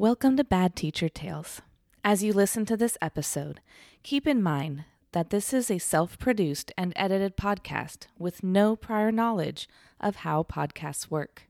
[0.00, 1.60] Welcome to Bad Teacher Tales.
[2.02, 3.60] As you listen to this episode,
[4.02, 9.12] keep in mind that this is a self produced and edited podcast with no prior
[9.12, 9.68] knowledge
[10.00, 11.42] of how podcasts work.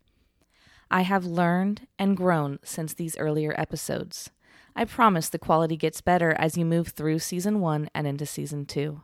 [0.91, 4.31] I have learned and grown since these earlier episodes.
[4.75, 8.67] I promise the quality gets better as you move through season one and into season
[8.67, 9.03] two.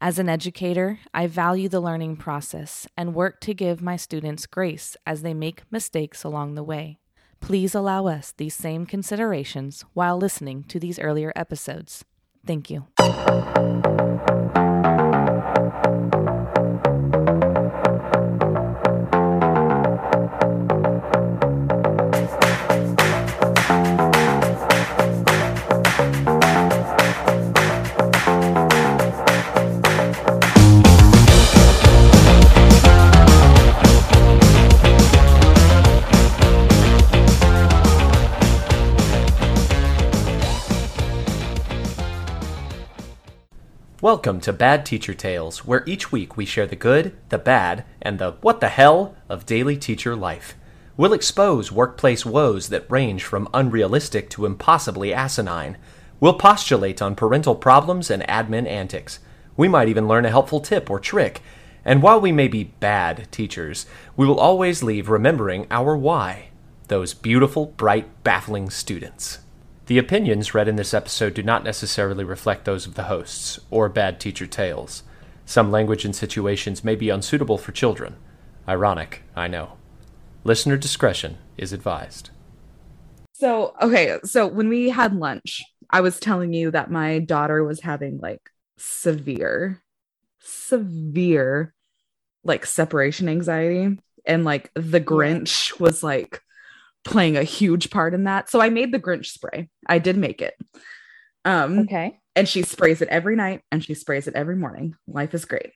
[0.00, 4.96] As an educator, I value the learning process and work to give my students grace
[5.06, 7.01] as they make mistakes along the way.
[7.42, 12.04] Please allow us these same considerations while listening to these earlier episodes.
[12.46, 12.86] Thank you.
[44.02, 48.18] Welcome to Bad Teacher Tales, where each week we share the good, the bad, and
[48.18, 50.56] the what the hell of daily teacher life.
[50.96, 55.78] We'll expose workplace woes that range from unrealistic to impossibly asinine.
[56.18, 59.20] We'll postulate on parental problems and admin antics.
[59.56, 61.40] We might even learn a helpful tip or trick.
[61.84, 63.86] And while we may be bad teachers,
[64.16, 66.48] we will always leave remembering our why
[66.88, 69.38] those beautiful, bright, baffling students.
[69.92, 73.90] The opinions read in this episode do not necessarily reflect those of the hosts or
[73.90, 75.02] Bad Teacher Tales.
[75.44, 78.16] Some language and situations may be unsuitable for children.
[78.66, 79.74] Ironic, I know.
[80.44, 82.30] Listener discretion is advised.
[83.34, 87.82] So, okay, so when we had lunch, I was telling you that my daughter was
[87.82, 88.48] having like
[88.78, 89.82] severe,
[90.40, 91.74] severe
[92.44, 93.98] like separation anxiety.
[94.24, 96.40] And like the Grinch was like
[97.04, 98.50] playing a huge part in that.
[98.50, 99.68] So I made the Grinch spray.
[99.86, 100.54] I did make it.
[101.44, 102.18] Um Okay.
[102.36, 104.94] and she sprays it every night and she sprays it every morning.
[105.06, 105.72] Life is great.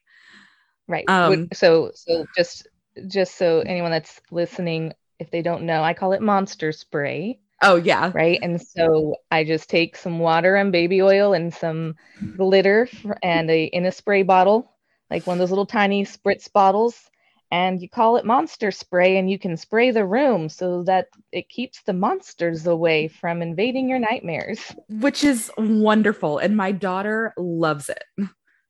[0.89, 1.09] Right.
[1.09, 2.69] Um, so so just
[3.09, 7.77] just so anyone that's listening, if they don't know, I call it monster spray, Oh
[7.77, 8.13] yeah.
[8.15, 8.39] right?
[8.43, 11.97] And so I just take some water and baby oil and some
[12.37, 12.89] glitter
[13.23, 14.73] and a in a spray bottle,
[15.11, 17.11] like one of those little tiny spritz bottles,
[17.51, 21.49] and you call it monster spray and you can spray the room so that it
[21.49, 24.61] keeps the monsters away from invading your nightmares.
[24.89, 26.39] Which is wonderful.
[26.39, 28.05] And my daughter loves it.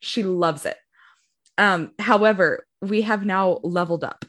[0.01, 0.77] She loves it.
[1.59, 4.25] Um, however, we have now leveled up.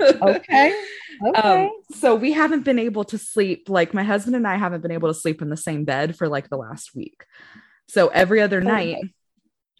[0.00, 0.74] Okay.
[1.24, 1.66] Okay.
[1.66, 4.90] Um, so we haven't been able to sleep, like my husband and I haven't been
[4.90, 7.24] able to sleep in the same bed for like the last week.
[7.88, 8.96] So every other night,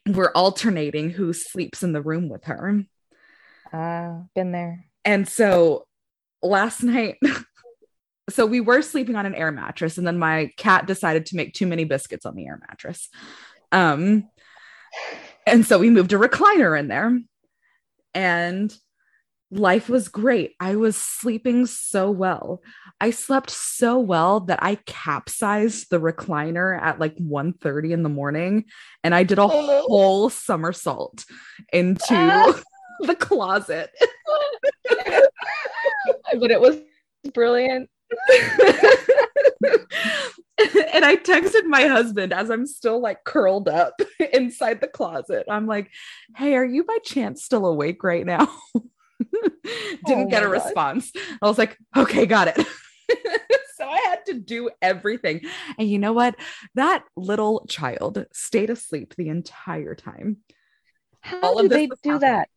[0.06, 2.84] we're alternating who sleeps in the room with her.
[3.72, 4.86] Uh, been there.
[5.04, 5.86] And so
[6.42, 7.16] last night,
[8.30, 11.52] so we were sleeping on an air mattress, and then my cat decided to make
[11.54, 13.08] too many biscuits on the air mattress.
[13.72, 14.28] Um,
[15.46, 17.18] and so we moved a recliner in there,
[18.14, 18.74] and
[19.50, 20.54] life was great.
[20.58, 22.62] I was sleeping so well.
[23.00, 28.64] I slept so well that I capsized the recliner at like 1:30 in the morning,
[29.02, 31.24] and I did a Oh, whole somersault
[31.72, 32.60] into Ah.
[33.06, 33.90] the closet.
[36.38, 36.78] but it was
[37.32, 37.88] brilliant.
[40.58, 44.00] and I texted my husband as I'm still like curled up
[44.32, 45.46] inside the closet.
[45.50, 45.90] I'm like,
[46.36, 48.48] hey, are you by chance still awake right now?
[50.06, 50.64] Didn't Oh get a gosh.
[50.64, 51.12] response.
[51.42, 52.56] I was like, okay, got it.
[53.76, 55.40] so I had to do everything.
[55.78, 56.36] And you know what?
[56.74, 60.38] That little child stayed asleep the entire time.
[61.20, 62.20] How All do they do happening.
[62.20, 62.48] that?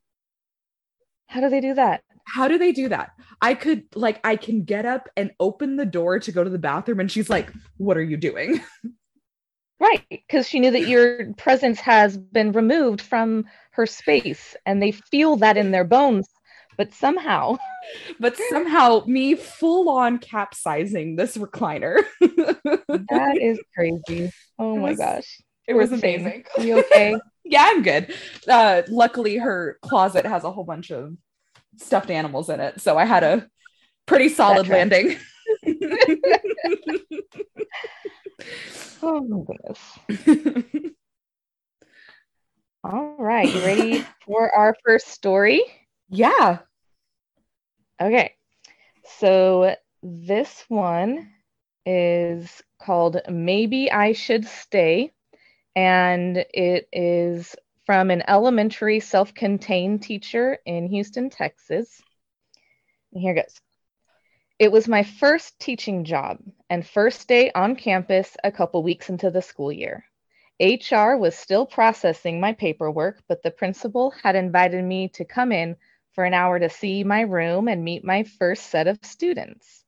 [1.28, 2.04] How do they do that?
[2.26, 3.12] How do they do that?
[3.42, 6.58] I could, like, I can get up and open the door to go to the
[6.58, 7.00] bathroom.
[7.00, 8.62] And she's like, what are you doing?
[9.80, 14.92] Right, because she knew that your presence has been removed from her space and they
[14.92, 16.28] feel that in their bones,
[16.78, 17.58] but somehow
[18.20, 22.04] but somehow me full on capsizing this recliner.
[22.22, 24.32] that is crazy.
[24.58, 25.40] Oh my gosh.
[25.68, 26.46] It was amazing.
[26.60, 27.16] You okay?
[27.44, 28.14] yeah, I'm good.
[28.48, 31.16] Uh, luckily, her closet has a whole bunch of
[31.78, 33.48] stuffed animals in it, so I had a
[34.06, 35.18] pretty solid landing.
[39.02, 40.60] Oh my goodness.
[42.84, 45.62] All right, you ready for our first story?
[46.10, 46.60] yeah.
[48.02, 48.34] Okay.
[49.20, 51.32] So this one
[51.86, 55.12] is called Maybe I Should Stay.
[55.78, 62.02] And it is from an elementary self contained teacher in Houston, Texas.
[63.14, 63.62] And here goes
[64.58, 69.30] It was my first teaching job and first day on campus a couple weeks into
[69.30, 70.04] the school year.
[70.60, 75.76] HR was still processing my paperwork, but the principal had invited me to come in
[76.14, 79.86] for an hour to see my room and meet my first set of students.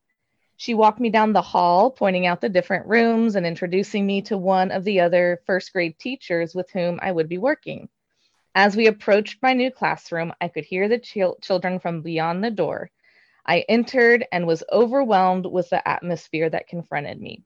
[0.59, 4.37] She walked me down the hall, pointing out the different rooms and introducing me to
[4.37, 7.87] one of the other first grade teachers with whom I would be working.
[8.53, 12.51] As we approached my new classroom, I could hear the chil- children from beyond the
[12.51, 12.91] door.
[13.45, 17.45] I entered and was overwhelmed with the atmosphere that confronted me.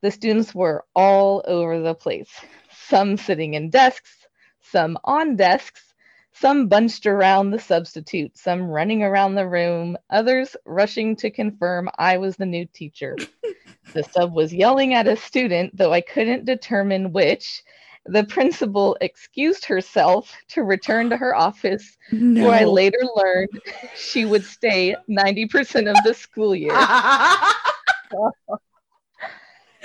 [0.00, 2.32] The students were all over the place,
[2.72, 4.26] some sitting in desks,
[4.62, 5.91] some on desks,
[6.32, 12.18] some bunched around the substitute, some running around the room, others rushing to confirm I
[12.18, 13.16] was the new teacher.
[13.92, 17.62] the sub was yelling at a student, though I couldn't determine which.
[18.06, 22.48] The principal excused herself to return to her office, No.
[22.48, 23.50] where I later learned
[23.94, 26.72] she would stay 90% of the school year.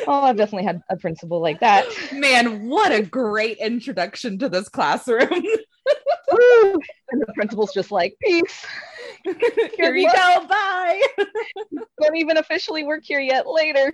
[0.06, 1.86] Oh, I've definitely had a principal like that.
[2.14, 5.28] Man, what a great introduction to this classroom.
[6.38, 6.80] Woo!
[7.10, 8.66] And the principal's just like, peace.
[9.78, 10.46] Here you go.
[10.50, 11.02] Bye.
[12.02, 13.48] Don't even officially work here yet.
[13.48, 13.94] Later.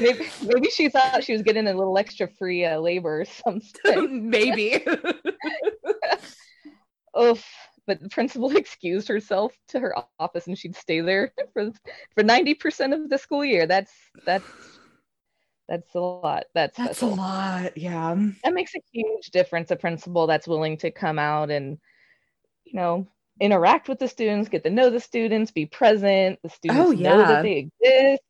[0.00, 4.28] Maybe, maybe she thought she was getting a little extra free uh, labor or something.
[4.28, 4.84] Maybe.
[7.20, 7.46] Oof.
[7.86, 11.70] But the principal excused herself to her office and she'd stay there for
[12.14, 13.66] for 90% of the school year.
[13.66, 13.92] That's
[14.26, 14.44] that's
[15.70, 16.44] that's a lot.
[16.54, 17.78] That's That's a lot.
[17.78, 18.14] Yeah.
[18.44, 21.78] that makes a huge difference a principal that's willing to come out and
[22.64, 23.06] you know
[23.40, 27.20] interact with the students get to know the students be present the students Oh, know
[27.20, 27.26] yeah.
[27.28, 28.22] that they exist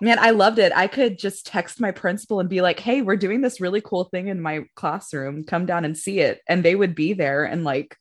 [0.00, 0.72] Man, I loved it.
[0.74, 4.04] I could just text my principal and be like, hey, we're doing this really cool
[4.04, 5.44] thing in my classroom.
[5.44, 6.42] Come down and see it.
[6.48, 7.96] And they would be there in like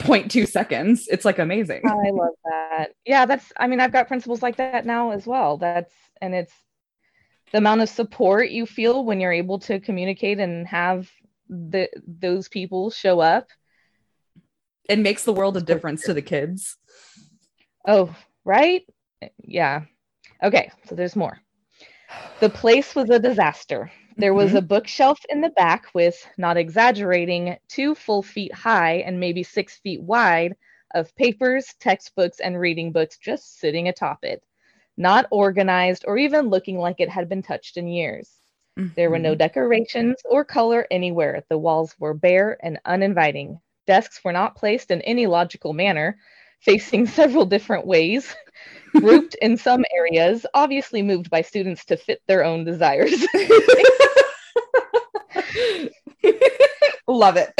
[0.00, 1.06] 0.2 seconds.
[1.10, 1.82] It's like amazing.
[1.86, 5.58] i love that yeah that's i mean i've got principals like that now as well
[5.58, 6.52] that's and it's
[7.52, 11.10] the amount of support you feel when you're able to communicate and have
[11.48, 13.48] the those people show up
[14.88, 16.76] It makes the world a difference to the kids.
[17.86, 18.14] Oh,
[18.44, 18.82] right?
[19.42, 19.82] Yeah.
[20.42, 21.38] Okay, so there's more.
[22.40, 23.90] The place was a disaster.
[24.16, 24.58] There was mm-hmm.
[24.58, 29.78] a bookshelf in the back with, not exaggerating, two full feet high and maybe six
[29.78, 30.56] feet wide
[30.94, 34.42] of papers, textbooks, and reading books just sitting atop it,
[34.98, 38.38] not organized or even looking like it had been touched in years.
[38.94, 39.38] There were no mm-hmm.
[39.38, 41.42] decorations or color anywhere.
[41.48, 43.58] The walls were bare and uninviting.
[43.88, 46.16] Desks were not placed in any logical manner,
[46.60, 48.36] facing several different ways,
[48.92, 53.10] grouped in some areas, obviously moved by students to fit their own desires.
[57.08, 57.52] Love it.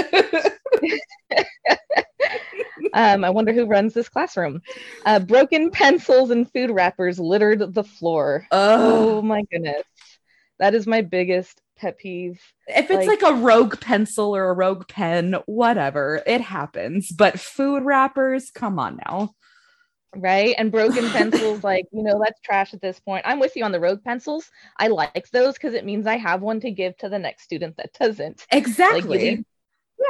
[2.95, 4.63] Um, I wonder who runs this classroom.
[5.07, 8.47] Uh, broken pencils and food wrappers littered the floor.
[8.51, 9.83] Oh oh, my goodness.
[10.59, 12.41] That is my biggest pet peeve.
[12.67, 17.11] if it's like- like, a rogue pencil or a rogue pen, whatever, it happens.
[17.13, 19.35] But food wrappers, come on now.
[20.17, 20.55] right?
[20.59, 23.25] And broken pencils, like, you know, that's trash at this point.
[23.27, 24.51] I'm with you on the rogue pencils.
[24.79, 27.77] I like those because it means I have one to give to the next student
[27.77, 28.47] that doesn't.
[28.51, 29.01] Exactly.
[29.03, 29.45] Like, you leave,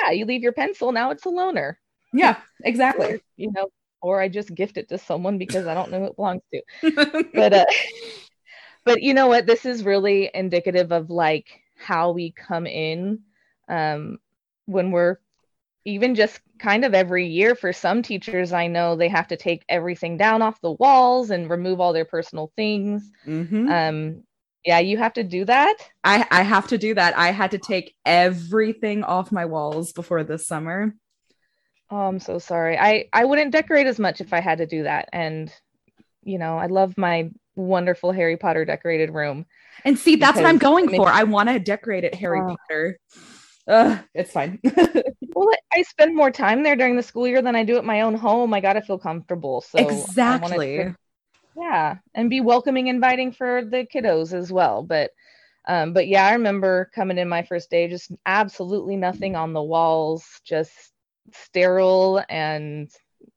[0.02, 1.74] yeah, you leave your pencil, now it's a loaner,
[2.12, 3.20] yeah, exactly.
[3.36, 3.68] you know,
[4.00, 6.62] or I just gift it to someone because I don't know who it belongs to.
[7.34, 7.64] But, uh,
[8.84, 9.46] but you know what?
[9.46, 11.46] This is really indicative of like
[11.76, 13.20] how we come in
[13.68, 14.18] um,
[14.66, 15.18] when we're
[15.84, 19.64] even just kind of every year for some teachers i know they have to take
[19.68, 23.70] everything down off the walls and remove all their personal things Mhm.
[23.70, 24.22] um
[24.64, 27.16] yeah you have to do that I, I have to do that.
[27.18, 30.94] I had to take everything off my walls before this summer.
[31.90, 34.82] Oh i'm so sorry i i wouldn't decorate as much if i had to do
[34.82, 35.52] that and
[36.22, 39.44] you know i love my wonderful harry potter decorated room
[39.84, 41.08] And see, that's what I'm going for.
[41.08, 42.56] I want to decorate it Harry Oh.
[42.56, 42.98] Potter.
[43.68, 44.58] Ugh, it's fine.
[45.34, 48.00] well I- spend more time there during the school year than i do at my
[48.02, 50.92] own home i gotta feel comfortable so to- exactly.
[51.56, 55.10] yeah and be welcoming inviting for the kiddos as well but
[55.68, 59.62] um but yeah i remember coming in my first day just absolutely nothing on the
[59.62, 60.72] walls just
[61.34, 62.90] sterile and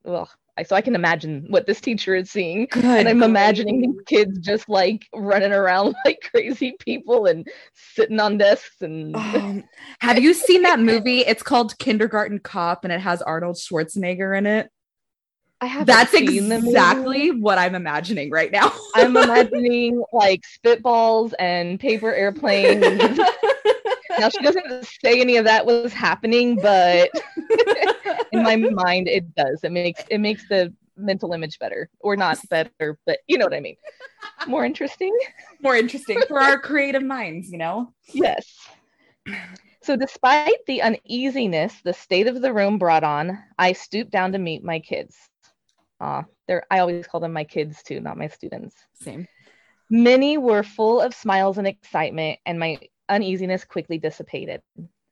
[0.04, 2.84] well I, so i can imagine what this teacher is seeing Good.
[2.84, 8.38] and i'm imagining these kids just like running around like crazy people and sitting on
[8.38, 9.64] desks and Um,
[10.00, 11.20] have you seen that movie?
[11.22, 14.70] It's called Kindergarten Cop and it has Arnold Schwarzenegger in it.
[15.62, 18.72] i have That's exactly what I'm imagining right now.
[18.96, 22.84] i'm imagining like spitballs and paper airplanes
[24.22, 27.10] now she doesn't say any of that was happening but
[28.32, 32.38] in my mind it does it makes it makes the mental image better, or not
[32.50, 33.76] better, but you know what I mean.
[34.48, 35.16] More interesting.
[35.62, 37.94] More interesting for our creative minds, you know?
[38.14, 38.46] Yes.
[39.84, 44.38] So, despite the uneasiness the state of the room brought on, I stooped down to
[44.38, 45.18] meet my kids.
[46.00, 48.76] Ah, they're I always call them my kids too, not my students.
[48.94, 49.28] Same.
[49.90, 52.80] Many were full of smiles and excitement, and my
[53.12, 54.64] uneasiness quickly dissipated.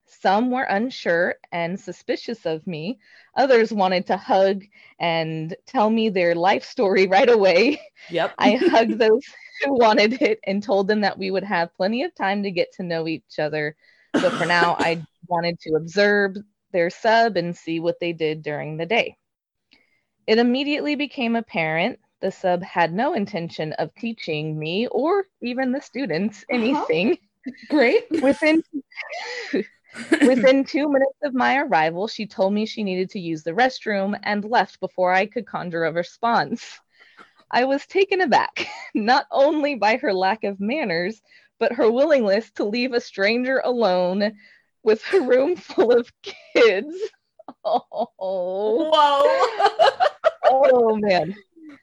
[0.07, 2.99] Some were unsure and suspicious of me.
[3.35, 4.63] Others wanted to hug
[4.99, 7.81] and tell me their life story right away.
[8.09, 8.39] Yep.
[8.39, 9.23] I hugged those
[9.63, 12.73] who wanted it and told them that we would have plenty of time to get
[12.75, 13.75] to know each other.
[14.21, 16.37] But for now, I wanted to observe
[16.71, 19.17] their sub and see what they did during the day.
[20.27, 25.81] It immediately became apparent the sub had no intention of teaching me or even the
[25.81, 26.85] students Uh-huh.
[27.49, 27.67] Anything.
[27.69, 28.03] Great.
[28.21, 28.63] Within
[30.21, 34.17] within two minutes of my arrival, she told me she needed to use the restroom
[34.23, 36.79] and left before I could conjure a response.
[37.51, 41.21] I was taken aback, not only by her lack of manners,
[41.59, 44.33] but her willingness to leave a stranger alone
[44.83, 46.11] with a room full of
[46.53, 46.95] kids.
[47.65, 49.41] Oh, Whoa.
[50.45, 51.33] oh man.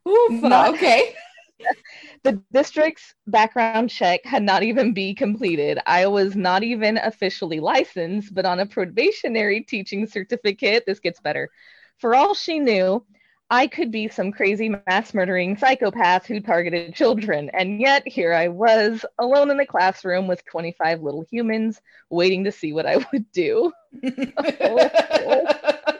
[0.09, 1.13] Oof, Not- okay.
[2.23, 5.79] The district's background check had not even be completed.
[5.87, 10.85] I was not even officially licensed, but on a probationary teaching certificate.
[10.87, 11.51] This gets better.
[11.99, 13.05] For all she knew,
[13.49, 17.49] I could be some crazy mass murdering psychopath who targeted children.
[17.55, 22.53] And yet here I was, alone in the classroom with 25 little humans, waiting to
[22.53, 23.73] see what I would do.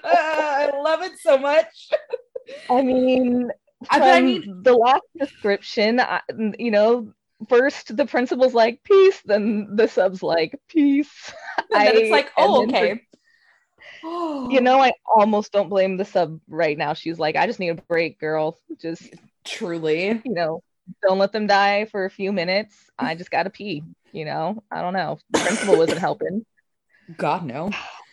[0.05, 1.91] I love it so much.
[2.69, 3.51] I mean,
[3.91, 6.21] I, but I mean, the last description, I,
[6.59, 7.13] you know,
[7.49, 11.33] first the principal's like peace, then the sub's like peace.
[11.73, 13.03] and then it's like, oh, for- okay.
[14.03, 16.95] you know, I almost don't blame the sub right now.
[16.95, 18.59] She's like, I just need a break, girl.
[18.81, 19.15] Just,
[19.45, 20.21] truly.
[20.25, 20.63] you know,
[21.07, 22.75] don't let them die for a few minutes.
[22.99, 23.83] I just gotta pee.
[24.13, 25.19] You know, I don't know.
[25.31, 26.47] The principal wasn't helping.
[27.17, 27.71] God, no.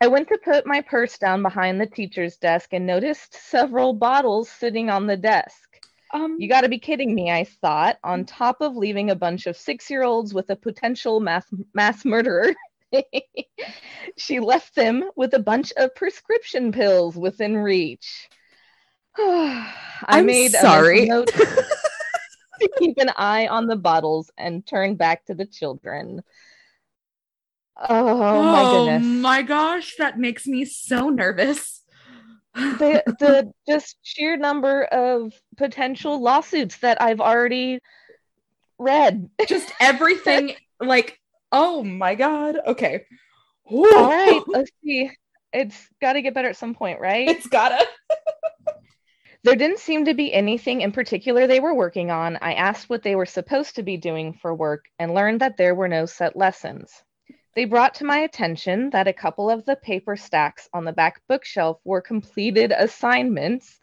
[0.00, 4.48] I went to put my purse down behind the teacher's desk and noticed several bottles
[4.48, 5.78] sitting on the desk.
[6.12, 9.46] Um, You got to be kidding me, I thought, on top of leaving a bunch
[9.46, 12.54] of six year olds with a potential mass, mass murderer.
[14.16, 18.28] she left them with a bunch of prescription pills within reach.
[19.18, 19.72] I
[20.08, 21.06] I'm made a sorry.
[21.06, 21.28] mental note
[22.60, 26.22] to keep an eye on the bottles and turn back to the children.
[27.88, 29.06] Oh, my oh goodness.
[29.06, 31.82] my gosh, that makes me so nervous.
[32.54, 37.78] the the just sheer number of potential lawsuits that I've already
[38.78, 39.30] read.
[39.46, 41.18] Just everything, like,
[41.52, 42.58] oh my god.
[42.66, 43.04] Okay.
[43.64, 45.10] All right, let's see.
[45.52, 47.28] It's got to get better at some point, right?
[47.28, 47.86] It's gotta.
[49.42, 52.36] There didn't seem to be anything in particular they were working on.
[52.42, 55.74] I asked what they were supposed to be doing for work and learned that there
[55.74, 56.92] were no set lessons.
[57.60, 61.20] They brought to my attention that a couple of the paper stacks on the back
[61.28, 63.78] bookshelf were completed assignments,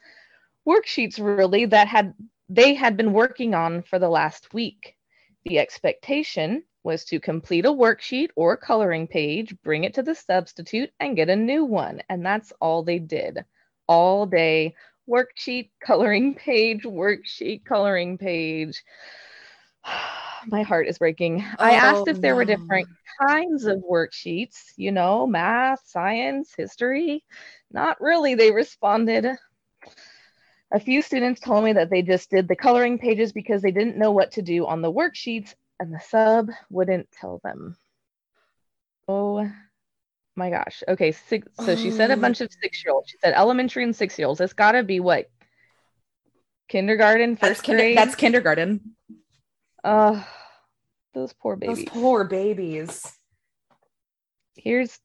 [0.67, 2.15] worksheets really that had
[2.49, 4.95] they had been working on for the last week.
[5.45, 10.89] The expectation was to complete a worksheet or coloring page, bring it to the substitute,
[10.99, 12.01] and get a new one.
[12.09, 13.45] And that's all they did
[13.87, 14.73] all day
[15.07, 18.83] worksheet, coloring page, worksheet, coloring page.
[20.49, 21.43] My heart is breaking.
[21.59, 22.87] I oh, asked Oh, if there were different
[23.21, 27.23] kinds of worksheets, you know, math, science, history.
[27.71, 29.27] Not really, they responded.
[30.71, 33.97] A few students told me that they just did the coloring pages because they didn't
[33.97, 37.75] know what to do on the worksheets, and the sub wouldn't tell them.
[39.07, 39.49] Oh
[40.35, 40.81] my gosh.
[40.87, 42.21] Okay, six, so she said a Oh.
[42.21, 43.09] bunch of six year olds.
[43.09, 44.39] She said elementary and six year olds.
[44.39, 45.29] It's got to be what?
[46.69, 47.97] Kindergarten, That's, first kinder- grade.
[47.97, 48.95] that's kindergarten.
[49.87, 50.21] Uh,
[51.13, 51.77] those poor babies.
[51.77, 53.11] Those poor babies.
[54.55, 54.99] here's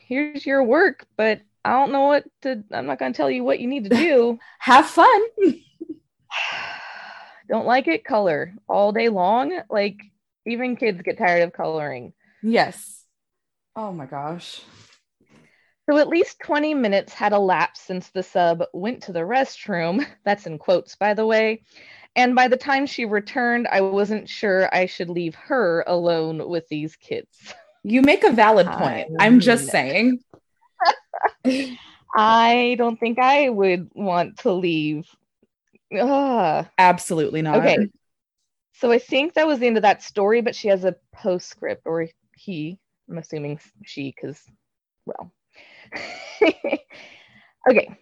[0.00, 2.62] here's your work, but I don't know what to.
[2.72, 4.38] I'm not going to tell you what you need to do.
[4.60, 5.20] Have fun.
[7.48, 8.04] don't like it.
[8.04, 9.60] Color all day long.
[9.68, 9.98] Like
[10.46, 12.12] even kids get tired of coloring.
[12.42, 13.04] Yes.
[13.74, 14.62] Oh my gosh.
[15.90, 20.06] So at least 20 minutes had elapsed since the sub went to the restroom.
[20.24, 21.62] That's in quotes, by the way.
[22.18, 26.66] And by the time she returned, I wasn't sure I should leave her alone with
[26.66, 27.54] these kids.
[27.84, 29.08] You make a valid point.
[29.20, 30.18] I'm just I saying.
[32.16, 35.06] I don't think I would want to leave.
[35.96, 36.66] Ugh.
[36.76, 37.58] Absolutely not.
[37.58, 37.86] Okay.
[38.72, 41.82] So I think that was the end of that story, but she has a postscript,
[41.84, 42.80] or he.
[43.08, 44.42] I'm assuming she, because,
[45.06, 45.32] well.
[47.70, 47.96] okay.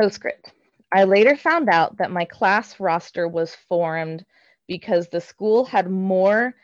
[0.00, 0.50] Postscript.
[0.92, 4.24] I later found out that my class roster was formed
[4.68, 6.54] because the school had more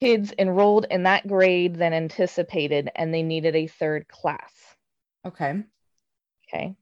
[0.00, 4.52] kids enrolled in that grade than anticipated and they needed a third class.
[5.26, 5.62] Okay.
[6.48, 6.76] Okay.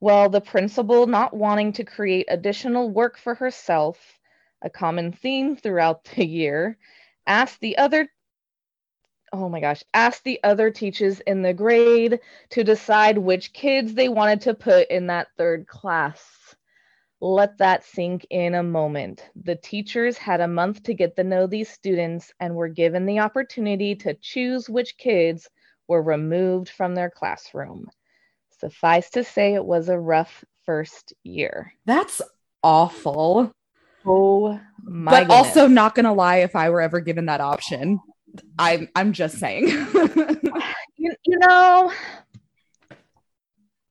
[0.00, 4.18] Well, the principal, not wanting to create additional work for herself,
[4.62, 6.78] a common theme throughout the year,
[7.26, 8.08] asked the other
[9.32, 12.20] oh my gosh, asked the other teachers in the grade
[12.50, 16.54] to decide which kids they wanted to put in that third class.
[17.20, 19.22] Let that sink in a moment.
[19.36, 23.18] The teachers had a month to get to know these students and were given the
[23.18, 25.48] opportunity to choose which kids
[25.86, 27.88] were removed from their classroom.
[28.58, 31.72] Suffice to say, it was a rough first year.
[31.84, 32.22] That's
[32.62, 33.52] awful.
[34.06, 35.36] Oh my but goodness.
[35.36, 38.00] also not gonna lie, if I were ever given that option,
[38.58, 39.68] I'm I'm just saying.
[40.96, 41.92] you, you know,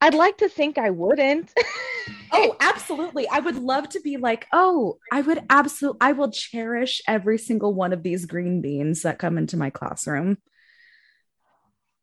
[0.01, 1.51] I'd like to think I wouldn't.
[2.31, 3.27] oh, absolutely.
[3.27, 7.73] I would love to be like, oh, I would absolutely I will cherish every single
[7.73, 10.37] one of these green beans that come into my classroom.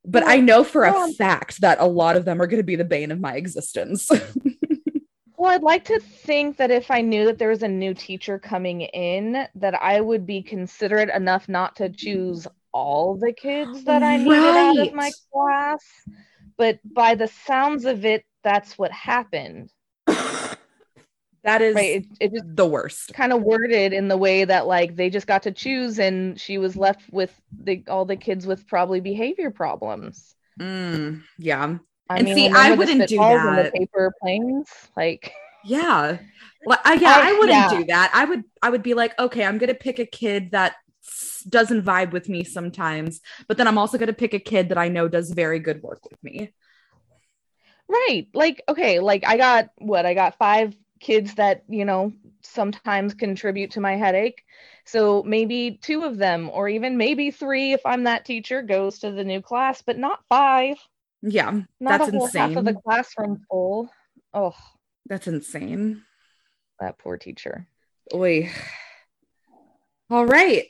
[0.04, 1.08] But I know for a Yeah.
[1.18, 4.08] fact that a lot of them are going to be the bane of my existence.
[5.46, 8.36] Well, I'd like to think that if I knew that there was a new teacher
[8.36, 14.02] coming in, that I would be considerate enough not to choose all the kids that
[14.02, 15.84] I needed out of my class.
[16.56, 19.70] But by the sounds of it, that's what happened.
[20.08, 22.02] that is Right.
[22.02, 23.14] It, it just the worst.
[23.14, 26.58] kind of worded in the way that like they just got to choose and she
[26.58, 30.34] was left with the all the kids with probably behavior problems.
[30.60, 31.76] Mm, yeah.
[32.08, 33.72] I And mean, see, I wouldn't do that.
[33.72, 35.32] The paper planes, like
[35.64, 36.18] Yeah.
[36.64, 37.68] Well, I, yeah, I- I, wouldn't yeah.
[37.68, 38.10] do that.
[38.14, 40.74] I would I would be like, okay, I'm going to pick a kid that
[41.48, 44.78] doesn't vibe with me sometimes, but then I'm also going to pick a kid that
[44.78, 46.52] I know does very good work with me.
[47.88, 48.26] Right.
[48.34, 50.06] Like, okay, like I got what?
[50.06, 54.42] I got five kids that, you know, sometimes contribute to my headache.
[54.84, 59.12] So maybe two of them, or even maybe three if I'm that teacher, goes to
[59.12, 60.76] the new class, but not five.
[61.28, 63.90] Yeah, Not that's whole half of the classroom full.
[64.32, 64.54] Oh,
[65.06, 66.02] That's insane.
[66.78, 67.66] that poor teacher.
[68.14, 68.50] Oy.
[70.08, 70.66] All right.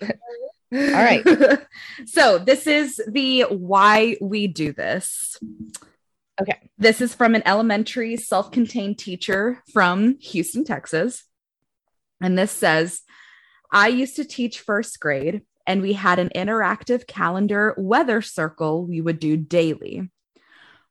[0.72, 1.22] All right.
[2.06, 5.38] so this is the why we do this.
[6.40, 6.70] Okay.
[6.78, 11.24] This is from an elementary self contained teacher from Houston, Texas.
[12.20, 13.02] And this says
[13.70, 19.02] I used to teach first grade, and we had an interactive calendar weather circle we
[19.02, 20.10] would do daily.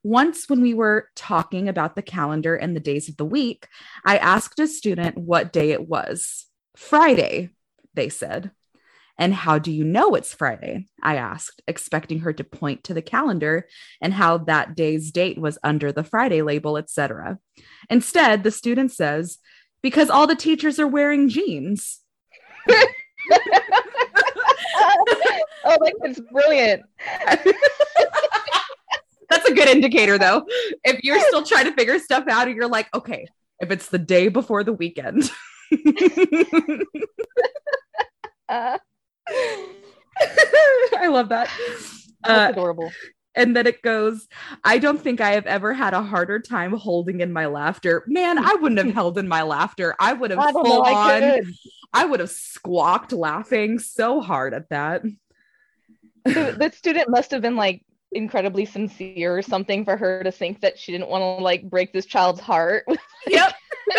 [0.05, 3.67] Once, when we were talking about the calendar and the days of the week,
[4.05, 6.45] I asked a student what day it was.
[6.77, 7.49] Friday,
[7.95, 8.51] they said.
[9.17, 10.89] And how do you know it's Friday?
[11.01, 13.67] I asked, expecting her to point to the calendar
[13.99, 17.39] and how that day's date was under the Friday label, etc.
[17.89, 19.39] Instead, the student says,
[19.81, 22.01] because all the teachers are wearing jeans.
[22.69, 22.85] oh,
[25.81, 26.83] like it's brilliant.
[29.29, 30.45] That's a good indicator, though.
[30.83, 33.25] If you're still trying to figure stuff out and you're like, okay,
[33.59, 35.29] if it's the day before the weekend.
[38.47, 38.77] Uh,
[40.97, 41.49] I love that.
[41.49, 42.91] that's Uh, adorable.
[43.33, 44.27] and then it goes,
[44.63, 48.03] I don't think I have ever had a harder time holding in my laughter.
[48.05, 49.95] Man, I wouldn't have held in my laughter.
[49.99, 50.83] I would have I full know.
[50.83, 51.53] On, could.
[51.91, 55.01] I would have squawked laughing so hard at that.
[56.23, 57.83] the, the student must have been like
[58.15, 61.93] incredibly sincere or something for her to think that she didn't want to like break
[61.93, 62.85] this child's heart.
[63.27, 63.53] Yep.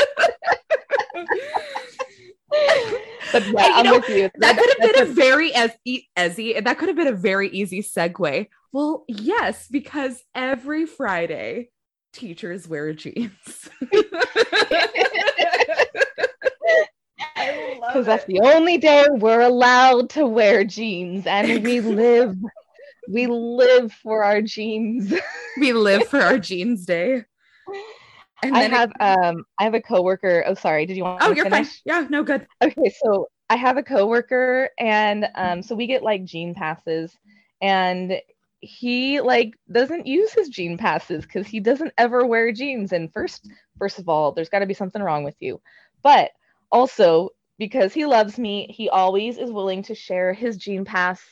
[3.32, 4.30] but yeah, Hey, you I'm know, with you.
[4.36, 6.60] That could have that's been a very as e- easy.
[6.60, 8.46] That could have been a very easy segue.
[8.72, 11.70] Well, yes, because every Friday
[12.12, 13.68] teachers wear jeans.
[13.80, 14.04] because
[18.06, 22.36] that's the only day we're allowed to wear jeans, and we live,
[23.08, 25.12] we live for our jeans.
[25.60, 27.24] we live for our jeans day.
[28.42, 30.44] And I then it- have um, I have a coworker.
[30.46, 30.86] Oh, sorry.
[30.86, 31.20] Did you want?
[31.20, 31.26] To?
[31.26, 31.68] Oh, you're finish?
[31.68, 31.80] fine.
[31.84, 32.46] Yeah, no good.
[32.62, 37.16] Okay, so I have a coworker, and um, so we get like jean passes,
[37.62, 38.20] and
[38.60, 42.92] he like doesn't use his jean passes because he doesn't ever wear jeans.
[42.92, 45.60] And first, first of all, there's got to be something wrong with you,
[46.02, 46.30] but
[46.72, 51.22] also because he loves me, he always is willing to share his jean pass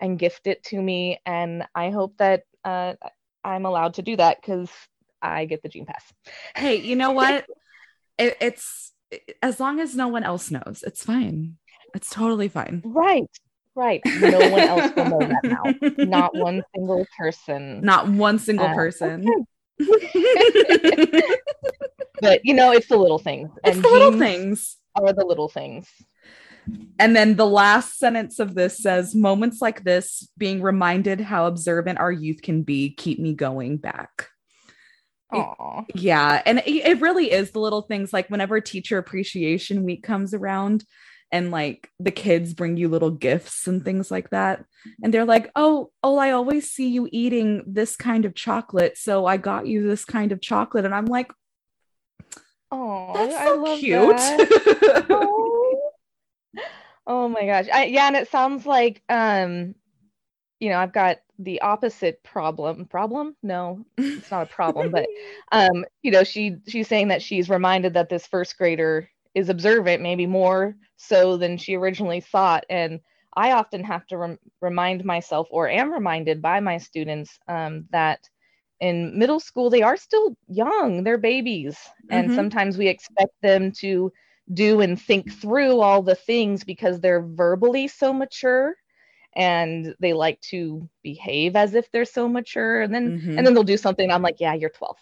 [0.00, 2.94] and gift it to me, and I hope that uh,
[3.44, 4.70] I'm allowed to do that because
[5.20, 6.04] I get the jean pass.
[6.56, 7.46] Hey, you know what?
[8.18, 8.92] it, it's
[9.42, 11.56] as long as no one else knows, it's fine.
[11.94, 12.82] It's totally fine.
[12.84, 13.30] Right,
[13.74, 14.02] right.
[14.20, 16.04] No one else will know that now.
[16.04, 17.80] not one single person.
[17.80, 19.26] Not one single Uh, person.
[19.26, 19.44] okay.
[22.20, 23.50] but you know, it's the little things.
[23.64, 24.76] It's and the little things.
[24.94, 25.88] Are the little things.
[26.98, 31.98] And then the last sentence of this says, Moments like this, being reminded how observant
[31.98, 34.28] our youth can be, keep me going back.
[35.32, 35.84] Aw.
[35.94, 36.42] Yeah.
[36.44, 40.84] And it, it really is the little things like whenever Teacher Appreciation Week comes around
[41.30, 44.64] and like the kids bring you little gifts and things like that.
[45.02, 48.96] And they're like, Oh, oh, I always see you eating this kind of chocolate.
[48.96, 50.84] So I got you this kind of chocolate.
[50.84, 51.30] And I'm like,
[52.70, 54.18] Oh, That's so cute.
[57.08, 57.28] Oh.
[57.28, 57.68] My gosh.
[57.72, 59.74] I, yeah, and it sounds like um,
[60.60, 62.86] you know, I've got the opposite problem.
[62.86, 63.36] Problem?
[63.42, 63.84] No,
[64.16, 65.10] it's not a problem, but
[65.52, 70.02] um, you know, she she's saying that she's reminded that this first grader is observant,
[70.02, 72.64] maybe more so than she originally thought.
[72.70, 73.00] And
[73.36, 78.20] I often have to rem- remind myself, or am reminded by my students, um, that
[78.80, 81.78] in middle school they are still young; they're babies,
[82.10, 82.32] and Mhm.
[82.32, 84.12] sometimes we expect them to
[84.52, 88.74] do and think through all the things because they're verbally so mature
[89.36, 93.36] and they like to behave as if they're so mature and then Mhm.
[93.36, 94.96] and then they'll do something i'm like yeah you're 12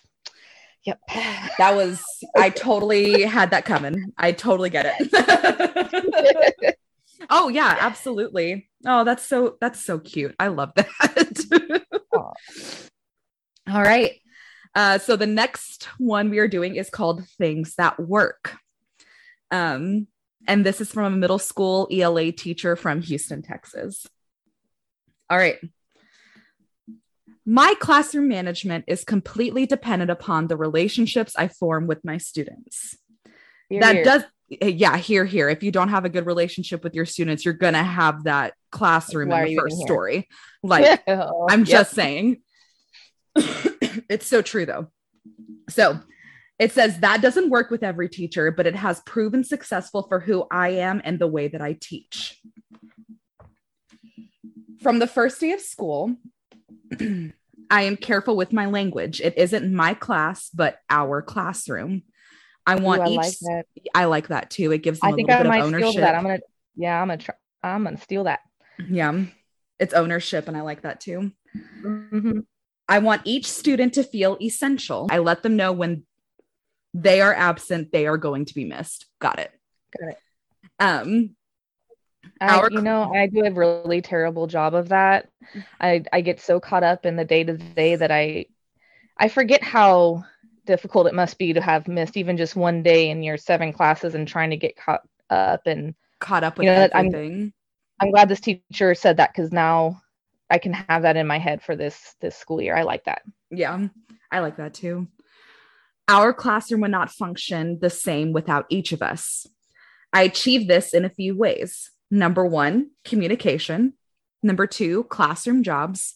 [0.82, 1.00] yep
[1.58, 2.00] that was,
[2.36, 4.12] I totally had that coming.
[4.18, 6.76] I totally get it.
[7.30, 8.68] oh, yeah, absolutely.
[8.84, 10.34] Oh, that's so, that's so cute.
[10.38, 11.82] I love that.
[12.12, 14.12] All right.
[14.74, 18.56] Uh, so the next one we are doing is called Things That Work.
[19.50, 20.06] Um,
[20.48, 24.06] and this is from a middle school ELA teacher from Houston, Texas.
[25.28, 25.58] All right.
[27.44, 32.96] My classroom management is completely dependent upon the relationships I form with my students.
[33.70, 34.04] That here.
[34.04, 35.48] does, yeah, here, here.
[35.48, 38.54] If you don't have a good relationship with your students, you're going to have that
[38.72, 40.28] classroom Why in the first story.
[40.62, 41.68] Like, Oh, I'm yep.
[41.68, 42.38] just saying.
[43.36, 44.90] it's so true, though.
[45.68, 46.00] So
[46.58, 50.46] it says that doesn't work with every teacher, but it has proven successful for who
[50.50, 52.40] I am and the way that I teach.
[54.82, 56.16] From the first day of school,
[57.00, 59.20] I am careful with my language.
[59.20, 62.02] It isn't my class, but our classroom.
[62.66, 63.16] I Ooh, want I each.
[63.42, 63.66] like.
[63.94, 64.72] I like that too.
[64.72, 66.00] It gives them I a think little I bit might of steal ownership.
[66.02, 66.14] that.
[66.14, 66.38] I'm gonna
[66.76, 68.40] yeah, I'm gonna try I'm gonna steal that.
[68.88, 69.24] yeah,
[69.78, 71.32] it's ownership, and I like that too.
[71.82, 72.44] Mhm.
[72.88, 75.08] I want each student to feel essential.
[75.10, 76.04] I let them know when
[77.02, 79.06] they are absent, they are going to be missed.
[79.20, 79.52] Got it.
[79.98, 80.18] Got it.
[80.78, 81.36] Um,
[82.40, 85.28] I, Our you know, I do a really terrible job of that.
[85.80, 88.46] I I get so caught up in the day to day that I
[89.16, 90.24] I forget how
[90.66, 94.14] difficult it must be to have missed even just one day in your seven classes
[94.14, 95.66] and trying to get caught up.
[95.66, 97.52] And caught up with You know that I'm-
[98.00, 100.02] I'm glad this teacher said that because now
[100.50, 102.76] I can have that in my head for this this school year.
[102.76, 103.22] I like that.
[103.50, 103.88] Yeah,
[104.30, 105.08] I like that too.
[106.08, 109.46] Our classroom would not function the same without each of us.
[110.12, 111.90] I achieve this in a few ways.
[112.10, 113.94] Number one, communication.
[114.42, 116.14] Number two, classroom jobs.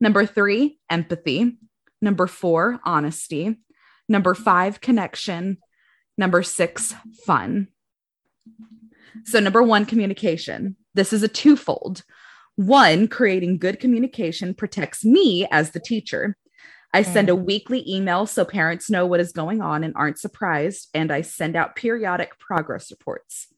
[0.00, 1.56] Number three, empathy.
[2.02, 3.56] Number four, honesty.
[4.08, 5.58] Number five, connection.
[6.18, 7.68] Number six, fun.
[9.24, 10.76] So, number one, communication.
[10.94, 12.02] This is a twofold.
[12.56, 16.36] One, creating good communication protects me as the teacher.
[16.92, 20.88] I send a weekly email so parents know what is going on and aren't surprised,
[20.92, 23.48] and I send out periodic progress reports.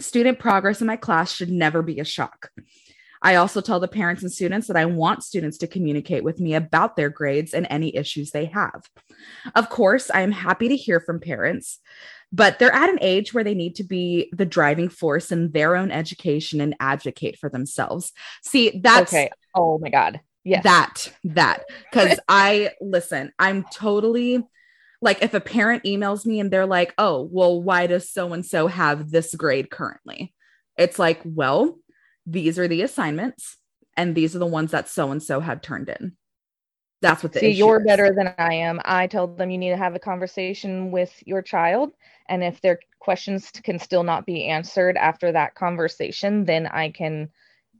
[0.00, 2.50] Student progress in my class should never be a shock.
[3.20, 6.54] I also tell the parents and students that I want students to communicate with me
[6.54, 8.88] about their grades and any issues they have.
[9.54, 11.80] Of course, I am happy to hear from parents,
[12.32, 15.74] but they're at an age where they need to be the driving force in their
[15.74, 18.12] own education and advocate for themselves.
[18.42, 19.30] See, that's okay.
[19.54, 20.20] Oh my god.
[20.44, 20.62] Yes.
[20.64, 24.44] that that because i listen i'm totally
[25.00, 28.44] like if a parent emails me and they're like oh well why does so and
[28.44, 30.34] so have this grade currently
[30.76, 31.78] it's like well
[32.26, 33.56] these are the assignments
[33.96, 36.16] and these are the ones that so and so had turned in
[37.04, 37.86] that's what the See, you're is.
[37.86, 38.80] better than I am.
[38.82, 41.92] I tell them you need to have a conversation with your child.
[42.30, 47.28] And if their questions can still not be answered after that conversation, then I can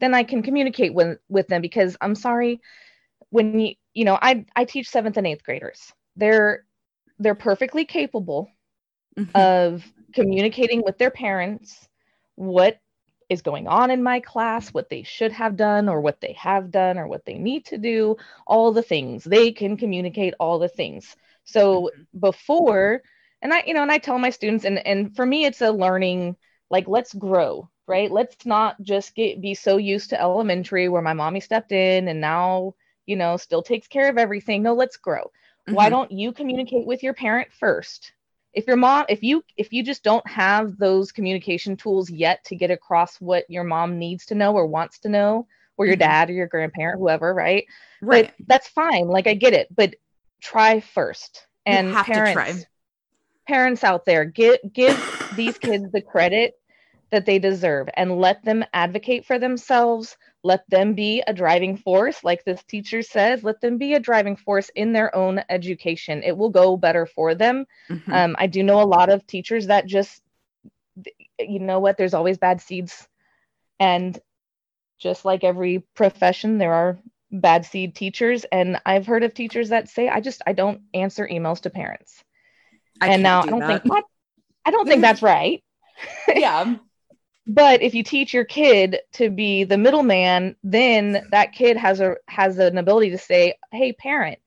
[0.00, 2.60] then I can communicate with with them because I'm sorry
[3.30, 5.92] when you you know I I teach 7th and 8th graders.
[6.16, 6.64] They're
[7.18, 8.50] they're perfectly capable
[9.16, 9.34] Mhm.
[9.34, 11.88] of communicating with their parents
[12.36, 12.78] what
[13.30, 16.70] is going on in my class, what they should have done, or what they have
[16.70, 19.24] done, or what they need to do, all the things.
[19.24, 21.16] They can communicate all the things.
[21.44, 23.02] So before,
[23.42, 25.70] and I, you know, and I tell my students, and and for me, it's a
[25.70, 26.36] learning,
[26.70, 28.10] like let's grow, right?
[28.10, 32.20] Let's not just get be so used to elementary where my mommy stepped in and
[32.20, 32.74] now,
[33.06, 34.62] you know, still takes care of everything.
[34.62, 35.30] No, let's grow.
[35.66, 35.90] Why Mhm.
[35.90, 38.12] don't you communicate with your parent first?
[38.52, 42.56] If your mom, if you if you just don't have those communication tools yet to
[42.56, 46.00] get across what your mom needs to know or wants to know, or your Mhm.
[46.00, 47.64] dad or your grandparent, whoever, right?
[48.00, 48.32] Right.
[48.38, 49.08] But that's fine.
[49.08, 49.94] Like I get it, but
[50.40, 51.46] try first.
[51.66, 52.66] And parents, try.
[53.48, 56.54] parents out there, give give these kids the credit
[57.10, 60.16] that they deserve and let them advocate for themselves.
[60.42, 63.42] Let them be a driving force, like this teacher says.
[63.44, 66.22] Let them be a driving force in their own education.
[66.22, 67.66] It will go better for them.
[67.90, 68.12] Mhm.
[68.12, 70.22] Um, I do know a lot of teachers that just,
[71.38, 73.08] you know what, there's always bad seeds.
[73.80, 74.18] And
[74.98, 76.98] just like every profession, there are
[77.30, 78.44] bad seed teachers.
[78.44, 82.22] And I've heard of teachers that say, I just, I don't answer emails to parents.
[83.00, 83.82] I and now do I don't that.
[83.82, 84.04] think?
[84.64, 85.62] I don't think that's right.
[86.34, 86.76] yeah.
[87.46, 92.16] But if you teach your kid to be the middleman, then that kid has a
[92.28, 94.38] has an ability to say, "Hey, parent,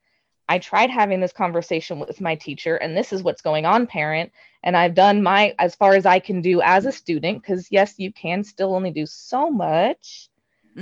[0.49, 4.31] I tried having this conversation with my teacher, and this is what's going on, parent.
[4.63, 7.95] And I've done my as far as I can do as a student, because yes,
[7.97, 10.29] you can still only do so much.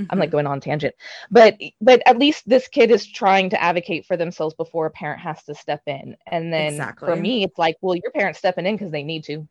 [0.09, 0.19] I'm Mm-hmm.
[0.19, 0.95] like going on tangent,
[1.31, 5.21] but but at least this kid is trying to advocate for themselves before a parent
[5.21, 6.15] has to step in.
[6.27, 7.03] And then Exactly.
[7.03, 9.47] for me, it's like, well, your parent's stepping in because they need to,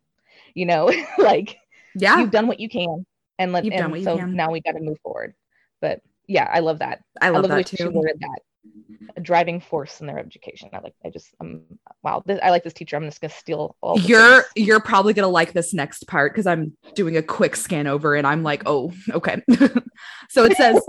[0.55, 1.59] you know, like
[1.95, 2.19] yeah.
[2.19, 3.05] you've done what you can
[3.39, 5.35] and let You've and done what you so now we got to move forward
[5.81, 7.91] but yeah i love that I i love, love, the way that she too.
[7.91, 8.39] worded that
[9.17, 11.63] a driving force in their education i like i just um
[12.03, 14.67] wow this, i like this teacher i'm just gonna steal all You're things.
[14.67, 18.27] you're probably gonna like this next part because I'm doing a quick scan over and
[18.27, 19.43] I'm like, oh, okay.
[20.31, 20.81] so it says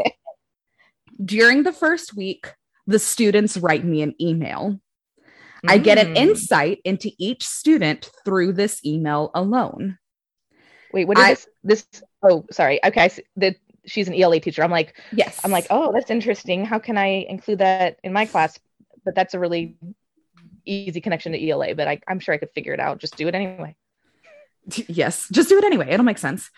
[1.26, 2.54] during the first week,
[2.88, 4.80] the students write me an email.
[5.68, 6.18] I get an Mm.
[6.18, 9.98] insight into each student through this email alone.
[10.93, 14.39] Wait what is I- this this oh sorry okay I see that she's an ela
[14.39, 15.39] teacher i'm like Yes.
[15.43, 18.58] i'm like oh that's interesting how can i include that in my class
[19.04, 19.78] but that's a really
[20.65, 23.28] easy connection to ela but I, i'm sure i could figure it out just do
[23.28, 23.76] it anyway
[24.88, 25.89] yes, just do it anyway.
[25.89, 26.50] It'll make sense.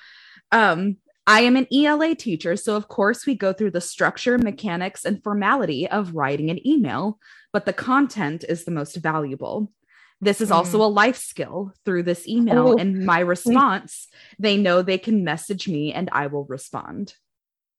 [0.52, 5.04] Um, I am an ELA teacher, so of course we go through the structure, mechanics,
[5.04, 7.20] and formality of writing an email,
[7.52, 9.72] but the content is the most valuable.
[10.20, 11.72] This is also a life skill.
[11.86, 12.78] Through this email Oh.
[12.78, 14.08] and my response,
[14.40, 17.14] they know they can message me and I will respond.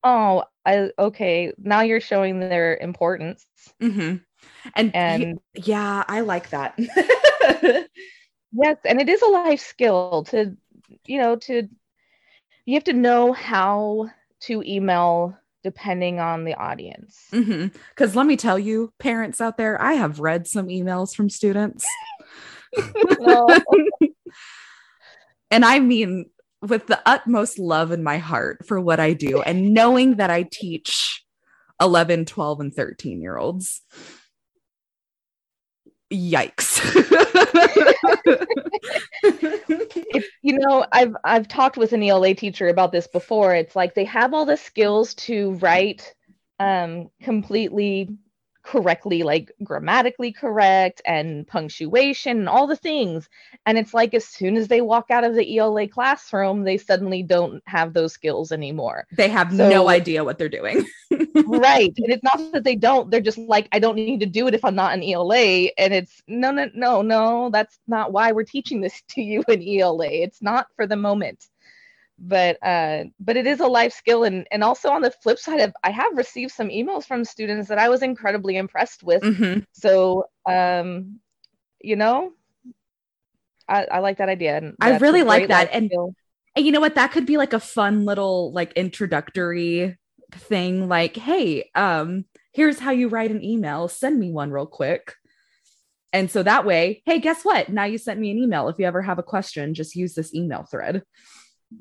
[0.04, 3.44] oh i okay now you're showing their importance
[3.82, 4.22] Mm-hmm.
[4.76, 6.78] And, y- and yeah, I like that.
[8.52, 10.56] Yes, and it is a life skill to,
[11.04, 11.68] you know, to
[12.64, 14.08] you have to know how
[14.42, 17.26] to email depending on the audience.
[17.30, 21.84] Because let me tell you, parents out there, I have read some emails from students.
[25.50, 26.26] And I mean,
[26.60, 30.42] with the utmost love in my heart for what I do, and knowing that I
[30.42, 31.24] teach
[31.80, 33.82] 11, 12, and 13 year olds.
[36.12, 36.80] Yikes.
[40.10, 43.54] If, you know, I've I've talked with an ELA teacher about this before.
[43.54, 46.14] It's like they have all the skills to write
[46.60, 48.08] um completely
[48.68, 53.28] correctly like grammatically correct and punctuation and all the things.
[53.64, 57.22] And it's like as soon as they walk out of the ELA classroom they suddenly
[57.22, 59.06] don't have those skills anymore.
[59.16, 60.86] They have So- no idea what they're doing.
[61.46, 61.94] right.
[61.96, 64.54] And it's not that they don't they're just like i don't need to do it
[64.54, 65.36] if i'm not an ela
[65.78, 69.62] and it's no no no no that's not why we're teaching this to you in
[69.80, 71.46] ela it's not for the moment
[72.20, 75.60] but uh but it is a life skill and and also on the flip side
[75.60, 79.64] of i have received some emails from students that i was incredibly impressed with Mhm.
[79.72, 81.20] so um
[81.80, 82.32] you know
[83.68, 85.90] i i like that idea and I really like that, and-
[86.56, 86.96] And you know what?
[86.96, 89.96] That could be like a fun little like introductory
[90.32, 90.88] thing.
[90.88, 93.86] Like, hey, um, here's how you write an email.
[93.86, 95.14] Send me one real quick.
[96.12, 97.68] And so that way, hey, guess what?
[97.68, 98.68] Now you sent me an email.
[98.68, 101.02] If you ever have a question, just use this email thread.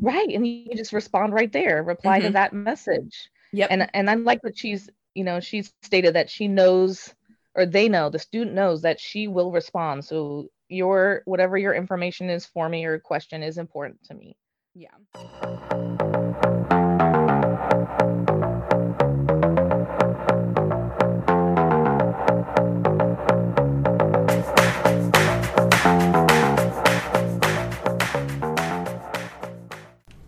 [0.01, 2.33] Right and you just respond right there reply to Mhm.
[2.33, 3.69] that message Yep.
[3.71, 7.13] and and I like that she's you know she's stated that she knows
[7.55, 12.29] or they know the student knows that she will respond so your whatever your information
[12.29, 14.35] is for me or question is important to me
[14.75, 14.89] yeah.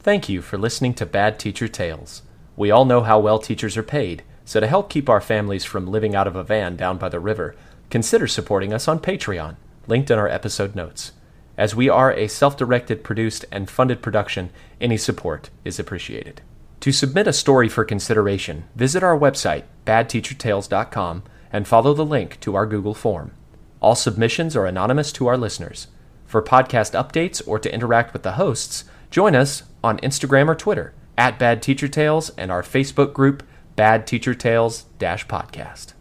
[0.02, 2.22] Thank you for listening to Bad Teacher Tales.
[2.56, 5.88] We all know how well teachers are paid, so to help keep our families from
[5.88, 7.54] living out of a van down by the river,
[7.90, 9.58] consider supporting us on Patreon,
[9.88, 11.12] linked in our episode notes.
[11.58, 16.40] As we are a self directed, produced, and funded production, any support is appreciated.
[16.80, 22.56] To submit a story for consideration, visit our website, badteachertales.com, and follow the link to
[22.56, 23.34] our Google form.
[23.82, 25.88] All submissions are anonymous to our listeners.
[26.26, 30.94] For podcast updates or to interact with the hosts, join us on Instagram or Twitter
[31.18, 33.44] at Bad Teacher Tales and our Facebook group
[33.76, 34.86] Bad Teacher Tales
[35.28, 35.94] Podcast.